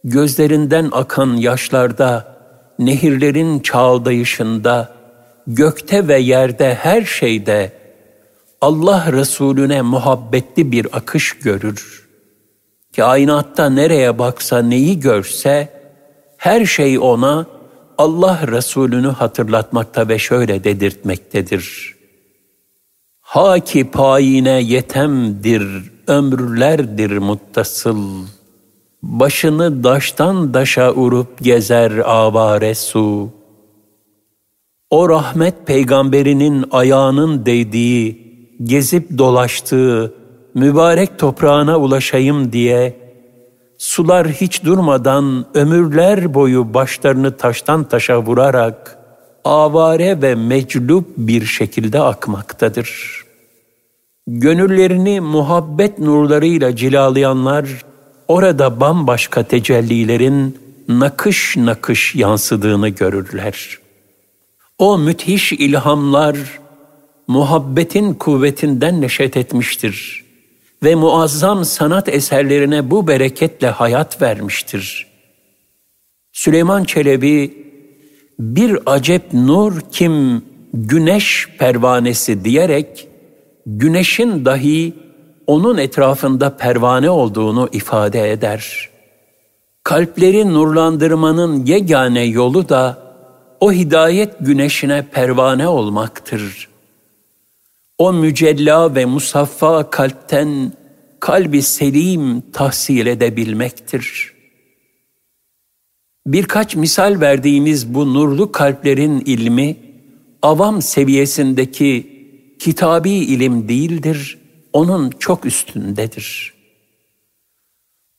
gözlerinden 0.03 0.89
akan 0.91 1.35
yaşlarda, 1.35 2.37
nehirlerin 2.79 3.59
çağıldayışında, 3.59 4.94
gökte 5.47 6.07
ve 6.07 6.19
yerde 6.19 6.75
her 6.75 7.03
şeyde 7.03 7.71
Allah 8.61 9.11
Resulüne 9.11 9.81
muhabbetli 9.81 10.71
bir 10.71 10.87
akış 10.93 11.39
görür. 11.39 12.07
Kainatta 12.95 13.69
nereye 13.69 14.19
baksa 14.19 14.59
neyi 14.61 14.99
görse, 14.99 15.69
her 16.37 16.65
şey 16.65 16.99
ona 16.99 17.45
Allah 17.97 18.39
Resulünü 18.47 19.07
hatırlatmakta 19.07 20.09
ve 20.09 20.19
şöyle 20.19 20.63
dedirtmektedir. 20.63 21.95
Haki 23.21 23.91
payine 23.91 24.61
yetemdir, 24.61 25.91
ömürlerdir 26.07 27.17
muttasıl. 27.17 28.25
Başını 29.03 29.83
daştan 29.83 30.53
daşa 30.53 30.93
urup 30.93 31.43
gezer 31.43 31.91
avare 31.97 32.75
su. 32.75 33.29
O 34.95 35.09
rahmet 35.09 35.67
peygamberinin 35.67 36.65
ayağının 36.71 37.45
değdiği, 37.45 38.17
gezip 38.63 39.17
dolaştığı, 39.17 40.13
mübarek 40.53 41.19
toprağına 41.19 41.77
ulaşayım 41.77 42.51
diye 42.51 42.95
sular 43.77 44.27
hiç 44.27 44.63
durmadan 44.63 45.45
ömürler 45.53 46.33
boyu 46.33 46.73
başlarını 46.73 47.37
taştan 47.37 47.83
taşa 47.83 48.21
vurarak 48.21 48.97
avare 49.43 50.21
ve 50.21 50.35
meclup 50.35 51.07
bir 51.17 51.45
şekilde 51.45 51.99
akmaktadır. 51.99 53.21
Gönüllerini 54.27 55.19
muhabbet 55.19 55.99
nurlarıyla 55.99 56.75
cilalayanlar 56.75 57.69
orada 58.27 58.79
bambaşka 58.79 59.43
tecellilerin 59.43 60.57
nakış 60.87 61.57
nakış 61.57 62.15
yansıdığını 62.15 62.89
görürler. 62.89 63.84
O 64.79 64.97
müthiş 64.97 65.53
ilhamlar 65.53 66.37
muhabbetin 67.27 68.13
kuvvetinden 68.13 69.01
neşet 69.01 69.37
etmiştir 69.37 70.25
ve 70.83 70.95
muazzam 70.95 71.65
sanat 71.65 72.09
eserlerine 72.09 72.91
bu 72.91 73.07
bereketle 73.07 73.69
hayat 73.69 74.21
vermiştir. 74.21 75.07
Süleyman 76.33 76.83
Çelebi, 76.83 77.65
bir 78.39 78.79
acep 78.85 79.33
nur 79.33 79.81
kim 79.91 80.45
güneş 80.73 81.49
pervanesi 81.59 82.45
diyerek, 82.45 83.07
güneşin 83.65 84.45
dahi 84.45 84.93
onun 85.47 85.77
etrafında 85.77 86.57
pervane 86.57 87.09
olduğunu 87.09 87.69
ifade 87.71 88.31
eder. 88.31 88.89
Kalpleri 89.83 90.53
nurlandırmanın 90.53 91.65
yegane 91.65 92.23
yolu 92.23 92.69
da 92.69 93.04
o 93.59 93.71
hidayet 93.71 94.33
güneşine 94.39 95.05
pervane 95.11 95.67
olmaktır.'' 95.67 96.75
O 97.97 98.13
mücella 98.13 98.95
ve 98.95 99.05
musaffa 99.05 99.89
kalpten 99.89 100.73
kalbi 101.19 101.61
selim 101.61 102.41
tahsil 102.51 103.05
edebilmektir. 103.05 104.33
Birkaç 106.25 106.75
misal 106.75 107.21
verdiğimiz 107.21 107.93
bu 107.93 108.13
nurlu 108.13 108.51
kalplerin 108.51 109.19
ilmi, 109.19 109.77
avam 110.41 110.81
seviyesindeki 110.81 112.15
kitabi 112.59 113.11
ilim 113.11 113.67
değildir, 113.67 114.39
onun 114.73 115.09
çok 115.09 115.45
üstündedir. 115.45 116.53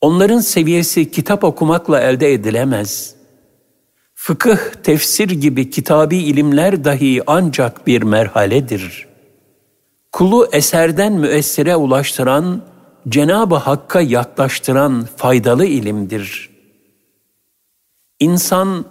Onların 0.00 0.40
seviyesi 0.40 1.10
kitap 1.10 1.44
okumakla 1.44 2.00
elde 2.00 2.32
edilemez. 2.32 3.15
Fıkıh, 4.26 4.58
tefsir 4.82 5.28
gibi 5.28 5.70
kitabi 5.70 6.16
ilimler 6.16 6.84
dahi 6.84 7.22
ancak 7.26 7.86
bir 7.86 8.02
merhaledir.'' 8.02 9.16
kulu 10.16 10.48
eserden 10.52 11.12
müessire 11.12 11.76
ulaştıran, 11.76 12.62
Cenab-ı 13.08 13.54
Hakk'a 13.54 14.00
yaklaştıran 14.00 15.08
faydalı 15.16 15.66
ilimdir. 15.66 16.50
İnsan 18.20 18.84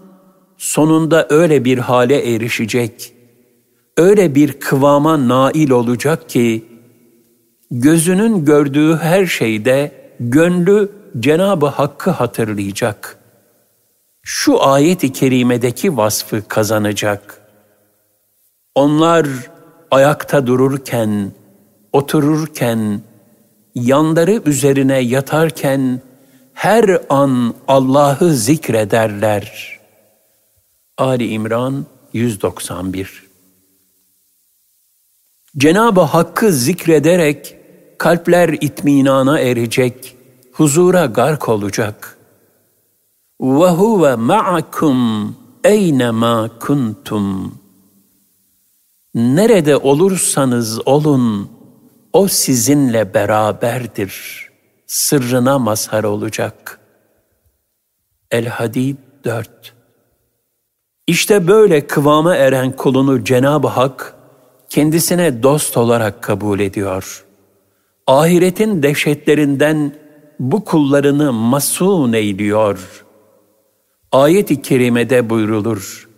sonunda 0.58 1.28
öyle 1.30 1.66
bir 1.66 1.78
hale 1.78 2.36
erişecek, 2.36 3.14
öyle 3.98 4.36
bir 4.36 4.60
kıvama 4.60 5.28
nail 5.28 5.70
olacak 5.70 6.30
ki, 6.30 6.66
gözünün 7.72 8.46
gördüğü 8.46 8.96
her 8.96 9.26
şeyde 9.26 9.92
gönlü 10.20 10.92
Cenab-ı 11.20 11.68
Hakk'ı 11.68 12.12
hatırlayacak. 12.12 13.25
Şu 14.46 14.64
ayet-i 14.64 15.14
kerimedeki 15.14 15.98
vasfı 15.98 16.48
kazanacak. 16.48 17.42
Onlar 18.76 19.28
ayakta 19.92 20.48
dururken, 20.48 21.32
otururken, 21.94 23.02
yanları 23.76 24.42
üzerine 24.46 25.00
yatarken 25.00 26.02
her 26.54 27.02
an 27.10 27.54
Allah'ı 27.68 28.34
zikrederler. 28.34 29.80
Ali 30.98 31.28
İmran 31.28 31.86
191 32.14 33.24
Cenab-ı 35.58 36.02
Hakk'ı 36.02 36.52
zikrederek 36.52 37.56
kalpler 37.98 38.58
itminana 38.62 39.40
erecek, 39.40 40.16
huzura 40.52 41.06
gark 41.06 41.50
olacak 41.50 42.15
ve 43.42 43.70
huve 43.70 44.16
ma'akum 44.16 45.36
eynema 45.64 46.50
kuntum. 46.60 47.58
Nerede 49.16 49.78
olursanız 49.78 50.88
olun, 50.88 51.50
o 52.14 52.28
sizinle 52.28 53.14
beraberdir. 53.14 54.46
Sırrına 54.88 55.60
mazhar 55.60 56.04
olacak. 56.04 56.80
El-Hadid 58.32 58.98
4 59.24 59.74
İşte 61.08 61.48
böyle 61.48 61.88
kıvama 61.88 62.36
eren 62.36 62.72
kulunu 62.72 63.24
Cenab-ı 63.24 63.68
Hak 63.68 64.16
kendisine 64.70 65.44
dost 65.44 65.78
olarak 65.78 66.24
kabul 66.24 66.60
ediyor. 66.60 67.26
Ahiretin 68.08 68.84
dehşetlerinden 68.84 69.96
bu 70.40 70.66
kullarını 70.66 71.34
masun 71.34 72.14
eyliyor.'' 72.14 73.05
Ayet-i 74.16 74.62
kerimede 74.62 75.30
buyrulur. 75.30 76.10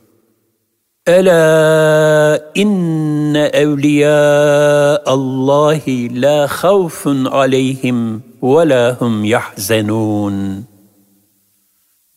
Ela 1.05 2.51
inne 2.55 3.45
evliya 3.53 5.03
Allahi 5.05 6.21
la 6.21 6.47
havfun 6.47 7.25
aleyhim 7.25 8.23
ve 8.43 8.69
la 8.69 8.95
hum 8.99 9.23
yahzenun. 9.23 10.65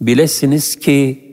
Bilesiniz 0.00 0.78
ki 0.78 1.24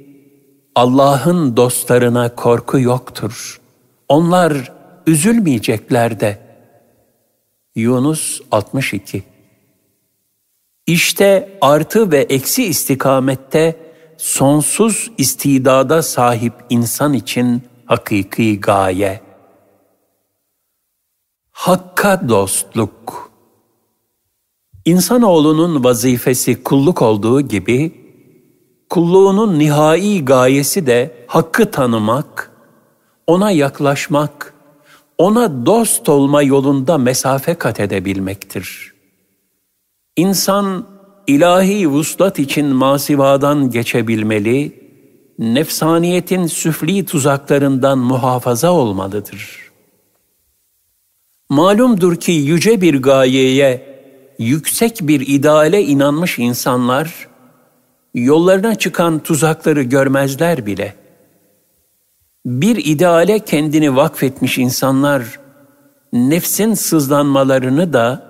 Allah'ın 0.75 1.57
dostlarına 1.57 2.36
korku 2.36 2.79
yoktur. 2.79 3.62
Onlar 4.10 4.71
üzülmeyecekler 5.07 6.19
de. 6.19 6.38
Yunus 7.75 8.41
62 8.51 9.23
İşte 10.86 11.57
artı 11.62 12.12
ve 12.12 12.19
eksi 12.19 12.65
istikamette 12.65 13.87
sonsuz 14.17 15.12
istidada 15.17 16.03
sahip 16.03 16.53
insan 16.69 17.13
için 17.13 17.62
hakiki 17.86 18.60
gaye. 18.60 19.21
Hakka 21.51 22.30
dostluk. 22.30 23.32
İnsanoğlunun 24.86 25.84
vazifesi 25.84 26.63
kulluk 26.63 27.01
olduğu 27.01 27.41
gibi, 27.41 28.08
kulluğunun 28.89 29.60
nihai 29.60 30.25
gayesi 30.25 30.88
de 30.88 31.25
hakkı 31.27 31.71
tanımak, 31.71 32.51
ona 33.27 33.51
yaklaşmak, 33.51 34.53
ona 35.17 35.65
dost 35.65 36.10
olma 36.10 36.41
yolunda 36.41 36.97
mesafe 36.97 37.53
kat 37.53 37.80
edebilmektir. 37.80 38.93
İnsan 40.15 40.96
ilahi 41.27 41.87
vuslat 41.87 42.39
için 42.39 42.65
masivadan 42.65 43.71
geçebilmeli, 43.71 44.87
nefsaniyetin 45.39 46.47
süfli 46.47 47.05
tuzaklarından 47.05 47.99
muhafaza 47.99 48.71
olmalıdır. 48.71 49.71
Malumdur 51.49 52.15
ki 52.15 52.31
yüce 52.31 52.81
bir 52.81 53.01
gayeye, 53.01 53.97
yüksek 54.39 54.99
bir 55.01 55.27
ideale 55.27 55.83
inanmış 55.83 56.39
insanlar, 56.39 57.27
yollarına 58.13 58.75
çıkan 58.75 59.19
tuzakları 59.19 59.81
görmezler 59.81 60.65
bile. 60.65 60.95
Bir 62.45 62.85
ideale 62.85 63.39
kendini 63.39 63.95
vakfetmiş 63.95 64.57
insanlar, 64.57 65.39
nefsin 66.13 66.73
sızlanmalarını 66.73 67.93
da, 67.93 68.26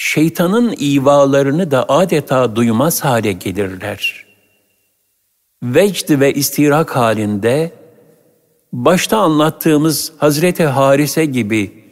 şeytanın 0.00 0.74
ivalarını 0.80 1.70
da 1.70 1.88
adeta 1.88 2.56
duymaz 2.56 3.04
hale 3.04 3.32
gelirler. 3.32 4.26
Vecd 5.62 6.20
ve 6.20 6.32
istirak 6.34 6.96
halinde, 6.96 7.72
başta 8.72 9.18
anlattığımız 9.18 10.12
Hazreti 10.18 10.64
Harise 10.64 11.24
gibi 11.24 11.84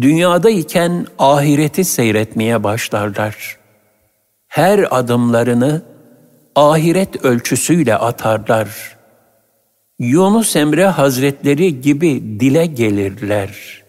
dünyadayken 0.00 1.06
ahireti 1.18 1.84
seyretmeye 1.84 2.64
başlarlar. 2.64 3.58
Her 4.48 4.98
adımlarını 4.98 5.82
ahiret 6.54 7.24
ölçüsüyle 7.24 7.96
atarlar. 7.96 8.96
Yunus 9.98 10.56
Emre 10.56 10.86
Hazretleri 10.86 11.80
gibi 11.80 12.40
dile 12.40 12.66
gelirler. 12.66 13.82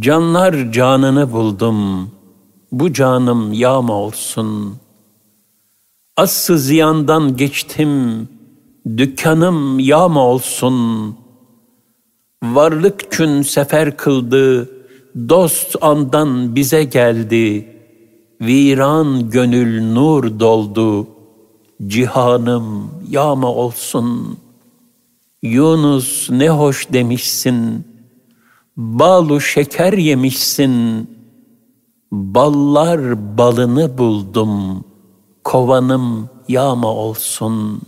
Canlar 0.00 0.72
canını 0.72 1.32
buldum, 1.32 2.15
bu 2.72 2.92
canım 2.92 3.52
yağma 3.52 3.94
olsun. 3.94 4.76
Assı 6.16 6.58
ziyandan 6.58 7.36
geçtim, 7.36 8.28
dükkanım 8.96 9.78
yağma 9.78 10.26
olsun. 10.26 11.16
Varlık 12.42 13.12
çün 13.12 13.42
sefer 13.42 13.96
kıldı, 13.96 14.70
dost 15.28 15.76
andan 15.80 16.56
bize 16.56 16.84
geldi.'' 16.84 17.76
Viran 18.40 19.30
gönül 19.30 19.82
nur 19.82 20.40
doldu, 20.40 21.08
cihanım 21.86 22.90
yağma 23.08 23.48
olsun. 23.48 24.38
Yunus 25.42 26.30
ne 26.30 26.48
hoş 26.48 26.92
demişsin, 26.92 27.84
balu 28.76 29.40
şeker 29.40 29.92
yemişsin. 29.92 31.10
Ballar 32.16 33.38
balını 33.38 33.98
buldum, 33.98 34.84
kovanım 35.44 36.30
yağma 36.48 36.88
olsun. 36.88 37.82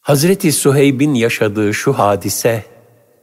Hazreti 0.00 0.52
Suheyb'in 0.52 1.14
yaşadığı 1.14 1.74
şu 1.74 1.92
hadise, 1.92 2.64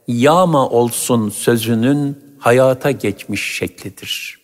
yağma 0.08 0.68
olsun 0.68 1.30
sözünün 1.30 2.18
hayata 2.38 2.90
geçmiş 2.90 3.56
şeklidir.'' 3.56 4.40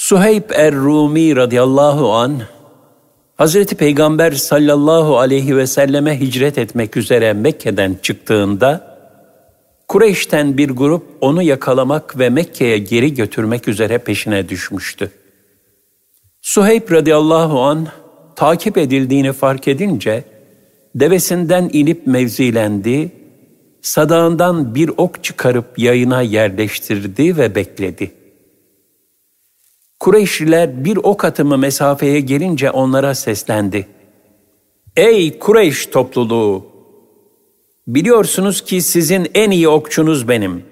Suheyb 0.00 0.50
er-Rumi 0.50 1.36
radıyallahu 1.36 2.12
an 2.12 2.42
Hazreti 3.36 3.74
Peygamber 3.74 4.32
sallallahu 4.32 5.18
aleyhi 5.18 5.56
ve 5.56 5.66
selleme 5.66 6.20
hicret 6.20 6.58
etmek 6.58 6.96
üzere 6.96 7.32
Mekke'den 7.32 7.98
çıktığında 8.02 8.89
Kureyş'ten 9.90 10.56
bir 10.56 10.70
grup 10.70 11.02
onu 11.20 11.42
yakalamak 11.42 12.18
ve 12.18 12.30
Mekke'ye 12.30 12.78
geri 12.78 13.14
götürmek 13.14 13.68
üzere 13.68 13.98
peşine 13.98 14.48
düşmüştü. 14.48 15.10
Suheyb 16.42 16.90
radıyallahu 16.90 17.60
an 17.60 17.88
takip 18.36 18.78
edildiğini 18.78 19.32
fark 19.32 19.68
edince 19.68 20.24
devesinden 20.94 21.70
inip 21.72 22.06
mevzilendi, 22.06 23.12
sadağından 23.82 24.74
bir 24.74 24.90
ok 24.96 25.24
çıkarıp 25.24 25.78
yayına 25.78 26.22
yerleştirdi 26.22 27.36
ve 27.36 27.54
bekledi.'' 27.54 28.12
Kureyşliler 30.00 30.84
bir 30.84 30.96
ok 30.96 31.24
atımı 31.24 31.58
mesafeye 31.58 32.20
gelince 32.20 32.70
onlara 32.70 33.14
seslendi. 33.14 33.86
Ey 34.96 35.38
Kureyş 35.38 35.86
topluluğu! 35.86 36.69
Biliyorsunuz 37.86 38.60
ki 38.60 38.82
sizin 38.82 39.30
en 39.34 39.50
iyi 39.50 39.68
okçunuz 39.68 40.28
benim. 40.28 40.64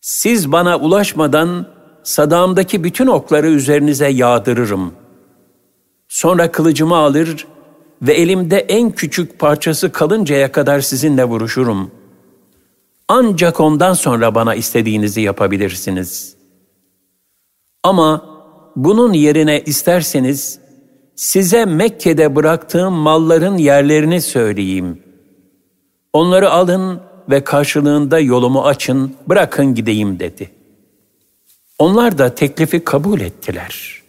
Siz 0.00 0.52
bana 0.52 0.78
ulaşmadan 0.78 1.66
sadağımdaki 2.02 2.84
bütün 2.84 3.06
okları 3.06 3.46
üzerinize 3.46 4.08
yağdırırım. 4.08 4.92
Sonra 6.08 6.52
kılıcımı 6.52 6.96
alır 6.96 7.46
ve 8.02 8.14
elimde 8.14 8.58
en 8.58 8.90
küçük 8.90 9.38
parçası 9.38 9.92
kalıncaya 9.92 10.52
kadar 10.52 10.80
sizinle 10.80 11.24
vuruşurum. 11.24 11.90
Ancak 13.08 13.60
ondan 13.60 13.92
sonra 13.92 14.34
bana 14.34 14.54
istediğinizi 14.54 15.20
yapabilirsiniz.'' 15.20 16.36
Ama 17.86 18.24
bunun 18.76 19.12
yerine 19.12 19.60
isterseniz 19.60 20.58
size 21.16 21.64
Mekke'de 21.64 22.36
bıraktığım 22.36 22.94
malların 22.94 23.58
yerlerini 23.58 24.20
söyleyeyim. 24.20 25.02
Onları 26.16 26.50
alın 26.50 27.00
ve 27.30 27.44
karşılığında 27.44 28.18
yolumu 28.18 28.64
açın, 28.64 29.14
bırakın 29.26 29.74
gideyim 29.74 30.18
dedi. 30.18 30.50
Onlar 31.78 32.18
da 32.18 32.34
teklifi 32.34 32.84
kabul 32.84 33.20
ettiler. 33.20 34.02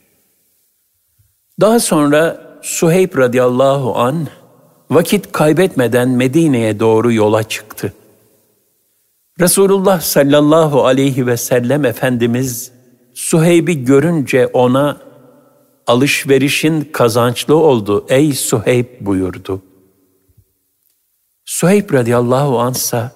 Daha 1.62 1.80
sonra 1.80 2.42
Suheyb 2.62 3.18
radıyallahu 3.18 3.96
an 3.96 4.28
vakit 4.92 5.32
kaybetmeden 5.32 6.10
Medine'ye 6.10 6.80
doğru 6.80 7.14
yola 7.14 7.44
çıktı. 7.44 7.94
Resulullah 9.40 10.02
sallallahu 10.02 10.86
aleyhi 10.86 11.28
ve 11.28 11.38
sellem 11.38 11.86
Efendimiz 11.86 12.72
Suheyb'i 13.14 13.86
görünce 13.86 14.48
ona 14.48 14.98
alışverişin 15.88 16.90
kazançlı 16.92 17.56
oldu 17.56 18.06
ey 18.10 18.34
Suheyb 18.34 18.88
buyurdu. 19.02 19.62
Suheyb 21.48 21.94
radıyallahu 21.94 22.60
ansa 22.60 23.12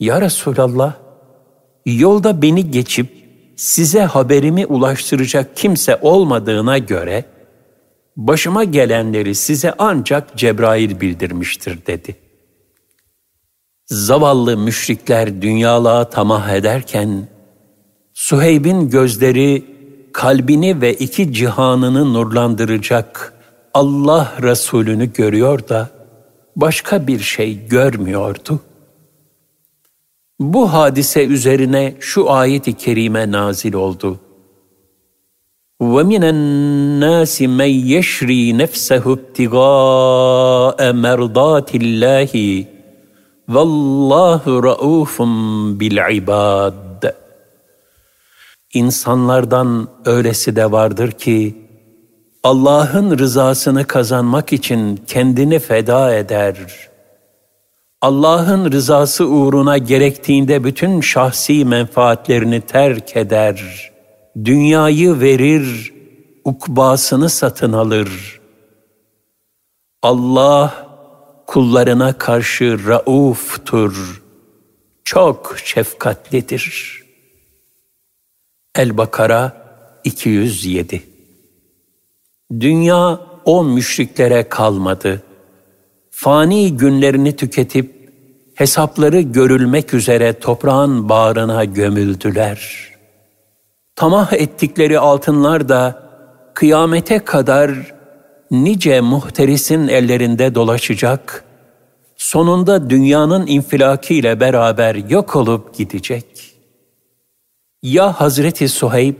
Ya 0.00 0.20
Resulallah 0.20 0.94
yolda 1.86 2.42
beni 2.42 2.70
geçip 2.70 3.08
size 3.56 4.02
haberimi 4.02 4.66
ulaştıracak 4.66 5.56
kimse 5.56 5.98
olmadığına 6.02 6.78
göre 6.78 7.24
başıma 8.16 8.64
gelenleri 8.64 9.34
size 9.34 9.74
ancak 9.78 10.36
Cebrail 10.36 11.00
bildirmiştir 11.00 11.86
dedi. 11.86 12.16
Zavallı 13.86 14.56
müşrikler 14.56 15.42
dünyalığa 15.42 16.10
tamah 16.10 16.50
ederken 16.50 17.28
Suheyb'in 18.14 18.90
gözleri 18.90 19.64
kalbini 20.12 20.80
ve 20.80 20.94
iki 20.94 21.32
cihanını 21.32 22.14
nurlandıracak 22.14 23.34
Allah 23.74 24.32
Resulü'nü 24.42 25.12
görüyor 25.12 25.68
da 25.68 26.01
başka 26.55 27.07
bir 27.07 27.19
şey 27.19 27.67
görmüyordu. 27.67 28.59
Bu 30.39 30.73
hadise 30.73 31.25
üzerine 31.25 31.95
şu 31.99 32.31
ayet-i 32.31 32.73
kerime 32.73 33.31
nazil 33.31 33.73
oldu. 33.73 34.19
وَمِنَ 35.81 36.23
النَّاسِ 36.35 37.35
مَنْ 37.59 37.71
يَشْرِي 37.95 38.43
نَفْسَهُ 38.61 39.03
ابْتِغَاءَ 39.17 40.79
مَرْضَاتِ 41.05 41.69
اللّٰهِ 41.81 42.33
وَاللّٰهُ 43.53 44.43
رَؤُوفٌ 44.69 45.15
بِالْعِبَادِ 45.79 47.13
İnsanlardan 48.73 49.87
öylesi 50.05 50.55
de 50.55 50.71
vardır 50.71 51.11
ki, 51.11 51.60
Allah'ın 52.42 53.18
rızasını 53.18 53.86
kazanmak 53.86 54.52
için 54.52 54.96
kendini 55.06 55.58
feda 55.58 56.14
eder. 56.14 56.56
Allah'ın 58.00 58.72
rızası 58.72 59.26
uğruna 59.26 59.78
gerektiğinde 59.78 60.64
bütün 60.64 61.00
şahsi 61.00 61.64
menfaatlerini 61.64 62.60
terk 62.60 63.16
eder. 63.16 63.90
Dünyayı 64.44 65.20
verir, 65.20 65.94
ukbasını 66.44 67.28
satın 67.28 67.72
alır. 67.72 68.40
Allah 70.02 70.86
kullarına 71.46 72.18
karşı 72.18 72.86
rauftur, 72.86 74.22
çok 75.04 75.54
şefkatlidir.'' 75.64 77.02
El-Bakara 78.74 79.52
207 80.04 81.11
Dünya 82.60 83.20
o 83.44 83.64
müşriklere 83.64 84.48
kalmadı. 84.48 85.22
Fani 86.10 86.76
günlerini 86.76 87.36
tüketip 87.36 88.12
hesapları 88.54 89.20
görülmek 89.20 89.94
üzere 89.94 90.32
toprağın 90.32 91.08
bağrına 91.08 91.64
gömüldüler. 91.64 92.88
Tamah 93.96 94.32
ettikleri 94.32 94.98
altınlar 94.98 95.68
da 95.68 96.02
kıyamete 96.54 97.18
kadar 97.18 97.94
nice 98.50 99.00
muhterisin 99.00 99.88
ellerinde 99.88 100.54
dolaşacak, 100.54 101.44
sonunda 102.16 102.90
dünyanın 102.90 103.46
infilaki 103.46 104.22
beraber 104.40 104.94
yok 104.94 105.36
olup 105.36 105.74
gidecek.'' 105.74 106.52
Ya 107.82 108.20
Hazreti 108.20 108.68
Suheyb, 108.68 109.16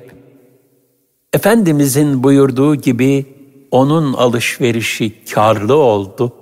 Efendimizin 1.32 2.22
buyurduğu 2.22 2.74
gibi 2.74 3.26
onun 3.70 4.12
alışverişi 4.12 5.24
karlı 5.24 5.76
oldu. 5.76 6.32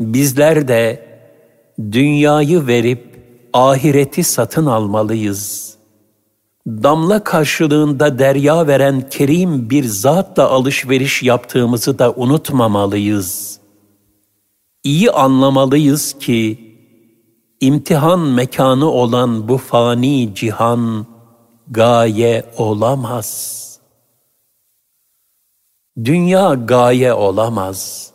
Bizler 0.00 0.68
de 0.68 1.08
dünyayı 1.92 2.66
verip 2.66 3.24
ahireti 3.52 4.24
satın 4.24 4.66
almalıyız. 4.66 5.74
Damla 6.66 7.24
karşılığında 7.24 8.18
derya 8.18 8.66
veren 8.66 9.08
kerim 9.10 9.70
bir 9.70 9.84
zatla 9.84 10.48
alışveriş 10.48 11.22
yaptığımızı 11.22 11.98
da 11.98 12.12
unutmamalıyız. 12.12 13.60
İyi 14.84 15.10
anlamalıyız 15.10 16.18
ki 16.18 16.58
imtihan 17.60 18.20
mekanı 18.20 18.90
olan 18.90 19.48
bu 19.48 19.58
fani 19.58 20.34
cihan 20.34 21.06
gaye 21.70 22.44
olamaz. 22.56 23.58
Dünya 26.04 26.54
gaye 26.54 27.12
olamaz. 27.12 28.10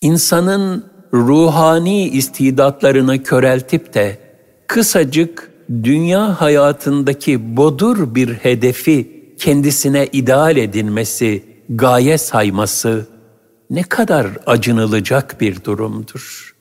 İnsanın 0.00 0.86
ruhani 1.12 2.08
istidatlarını 2.08 3.22
köreltip 3.22 3.94
de 3.94 4.18
kısacık 4.66 5.50
dünya 5.68 6.40
hayatındaki 6.40 7.56
bodur 7.56 8.14
bir 8.14 8.34
hedefi 8.34 9.14
kendisine 9.38 10.06
ideal 10.06 10.56
edinmesi, 10.56 11.44
gaye 11.68 12.18
sayması 12.18 13.06
ne 13.70 13.82
kadar 13.82 14.26
acınılacak 14.46 15.40
bir 15.40 15.64
durumdur. 15.64 16.53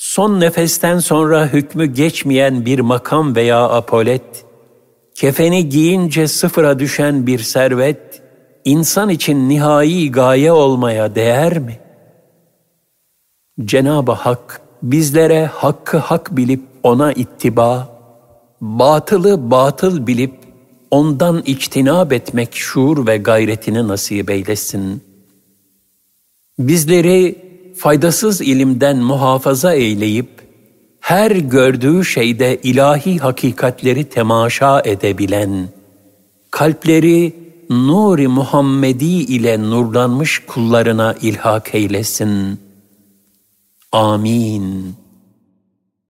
Son 0.00 0.40
nefesten 0.40 0.98
sonra 0.98 1.46
hükmü 1.46 1.86
geçmeyen 1.86 2.66
bir 2.66 2.78
makam 2.78 3.36
veya 3.36 3.68
apolet, 3.68 4.44
kefeni 5.14 5.68
giyince 5.68 6.28
sıfıra 6.28 6.78
düşen 6.78 7.26
bir 7.26 7.38
servet, 7.38 8.22
insan 8.64 9.08
için 9.08 9.48
nihai 9.48 10.12
gaye 10.12 10.52
olmaya 10.52 11.14
değer 11.14 11.58
mi?'' 11.58 11.80
Cenab-ı 13.64 14.12
Hak 14.12 14.60
bizlere 14.82 15.46
hakkı 15.46 15.96
hak 15.98 16.36
bilip 16.36 16.62
ona 16.82 17.12
ittiba, 17.12 18.00
batılı 18.60 19.50
batıl 19.50 20.06
bilip 20.06 20.34
ondan 20.90 21.42
içtinab 21.46 22.10
etmek 22.10 22.54
şuur 22.54 23.06
ve 23.06 23.16
gayretini 23.16 23.88
nasip 23.88 24.30
eylesin. 24.30 25.02
Bizleri 26.58 27.49
faydasız 27.80 28.40
ilimden 28.40 28.96
muhafaza 28.96 29.74
eyleyip, 29.74 30.28
her 31.00 31.30
gördüğü 31.30 32.04
şeyde 32.04 32.60
ilahi 32.62 33.18
hakikatleri 33.18 34.04
temaşa 34.04 34.82
edebilen, 34.84 35.68
kalpleri 36.50 37.32
nuri 37.70 38.28
Muhammedi 38.28 39.04
ile 39.04 39.62
nurlanmış 39.62 40.38
kullarına 40.46 41.14
ilhak 41.22 41.74
eylesin. 41.74 42.60
Amin. 43.92 44.94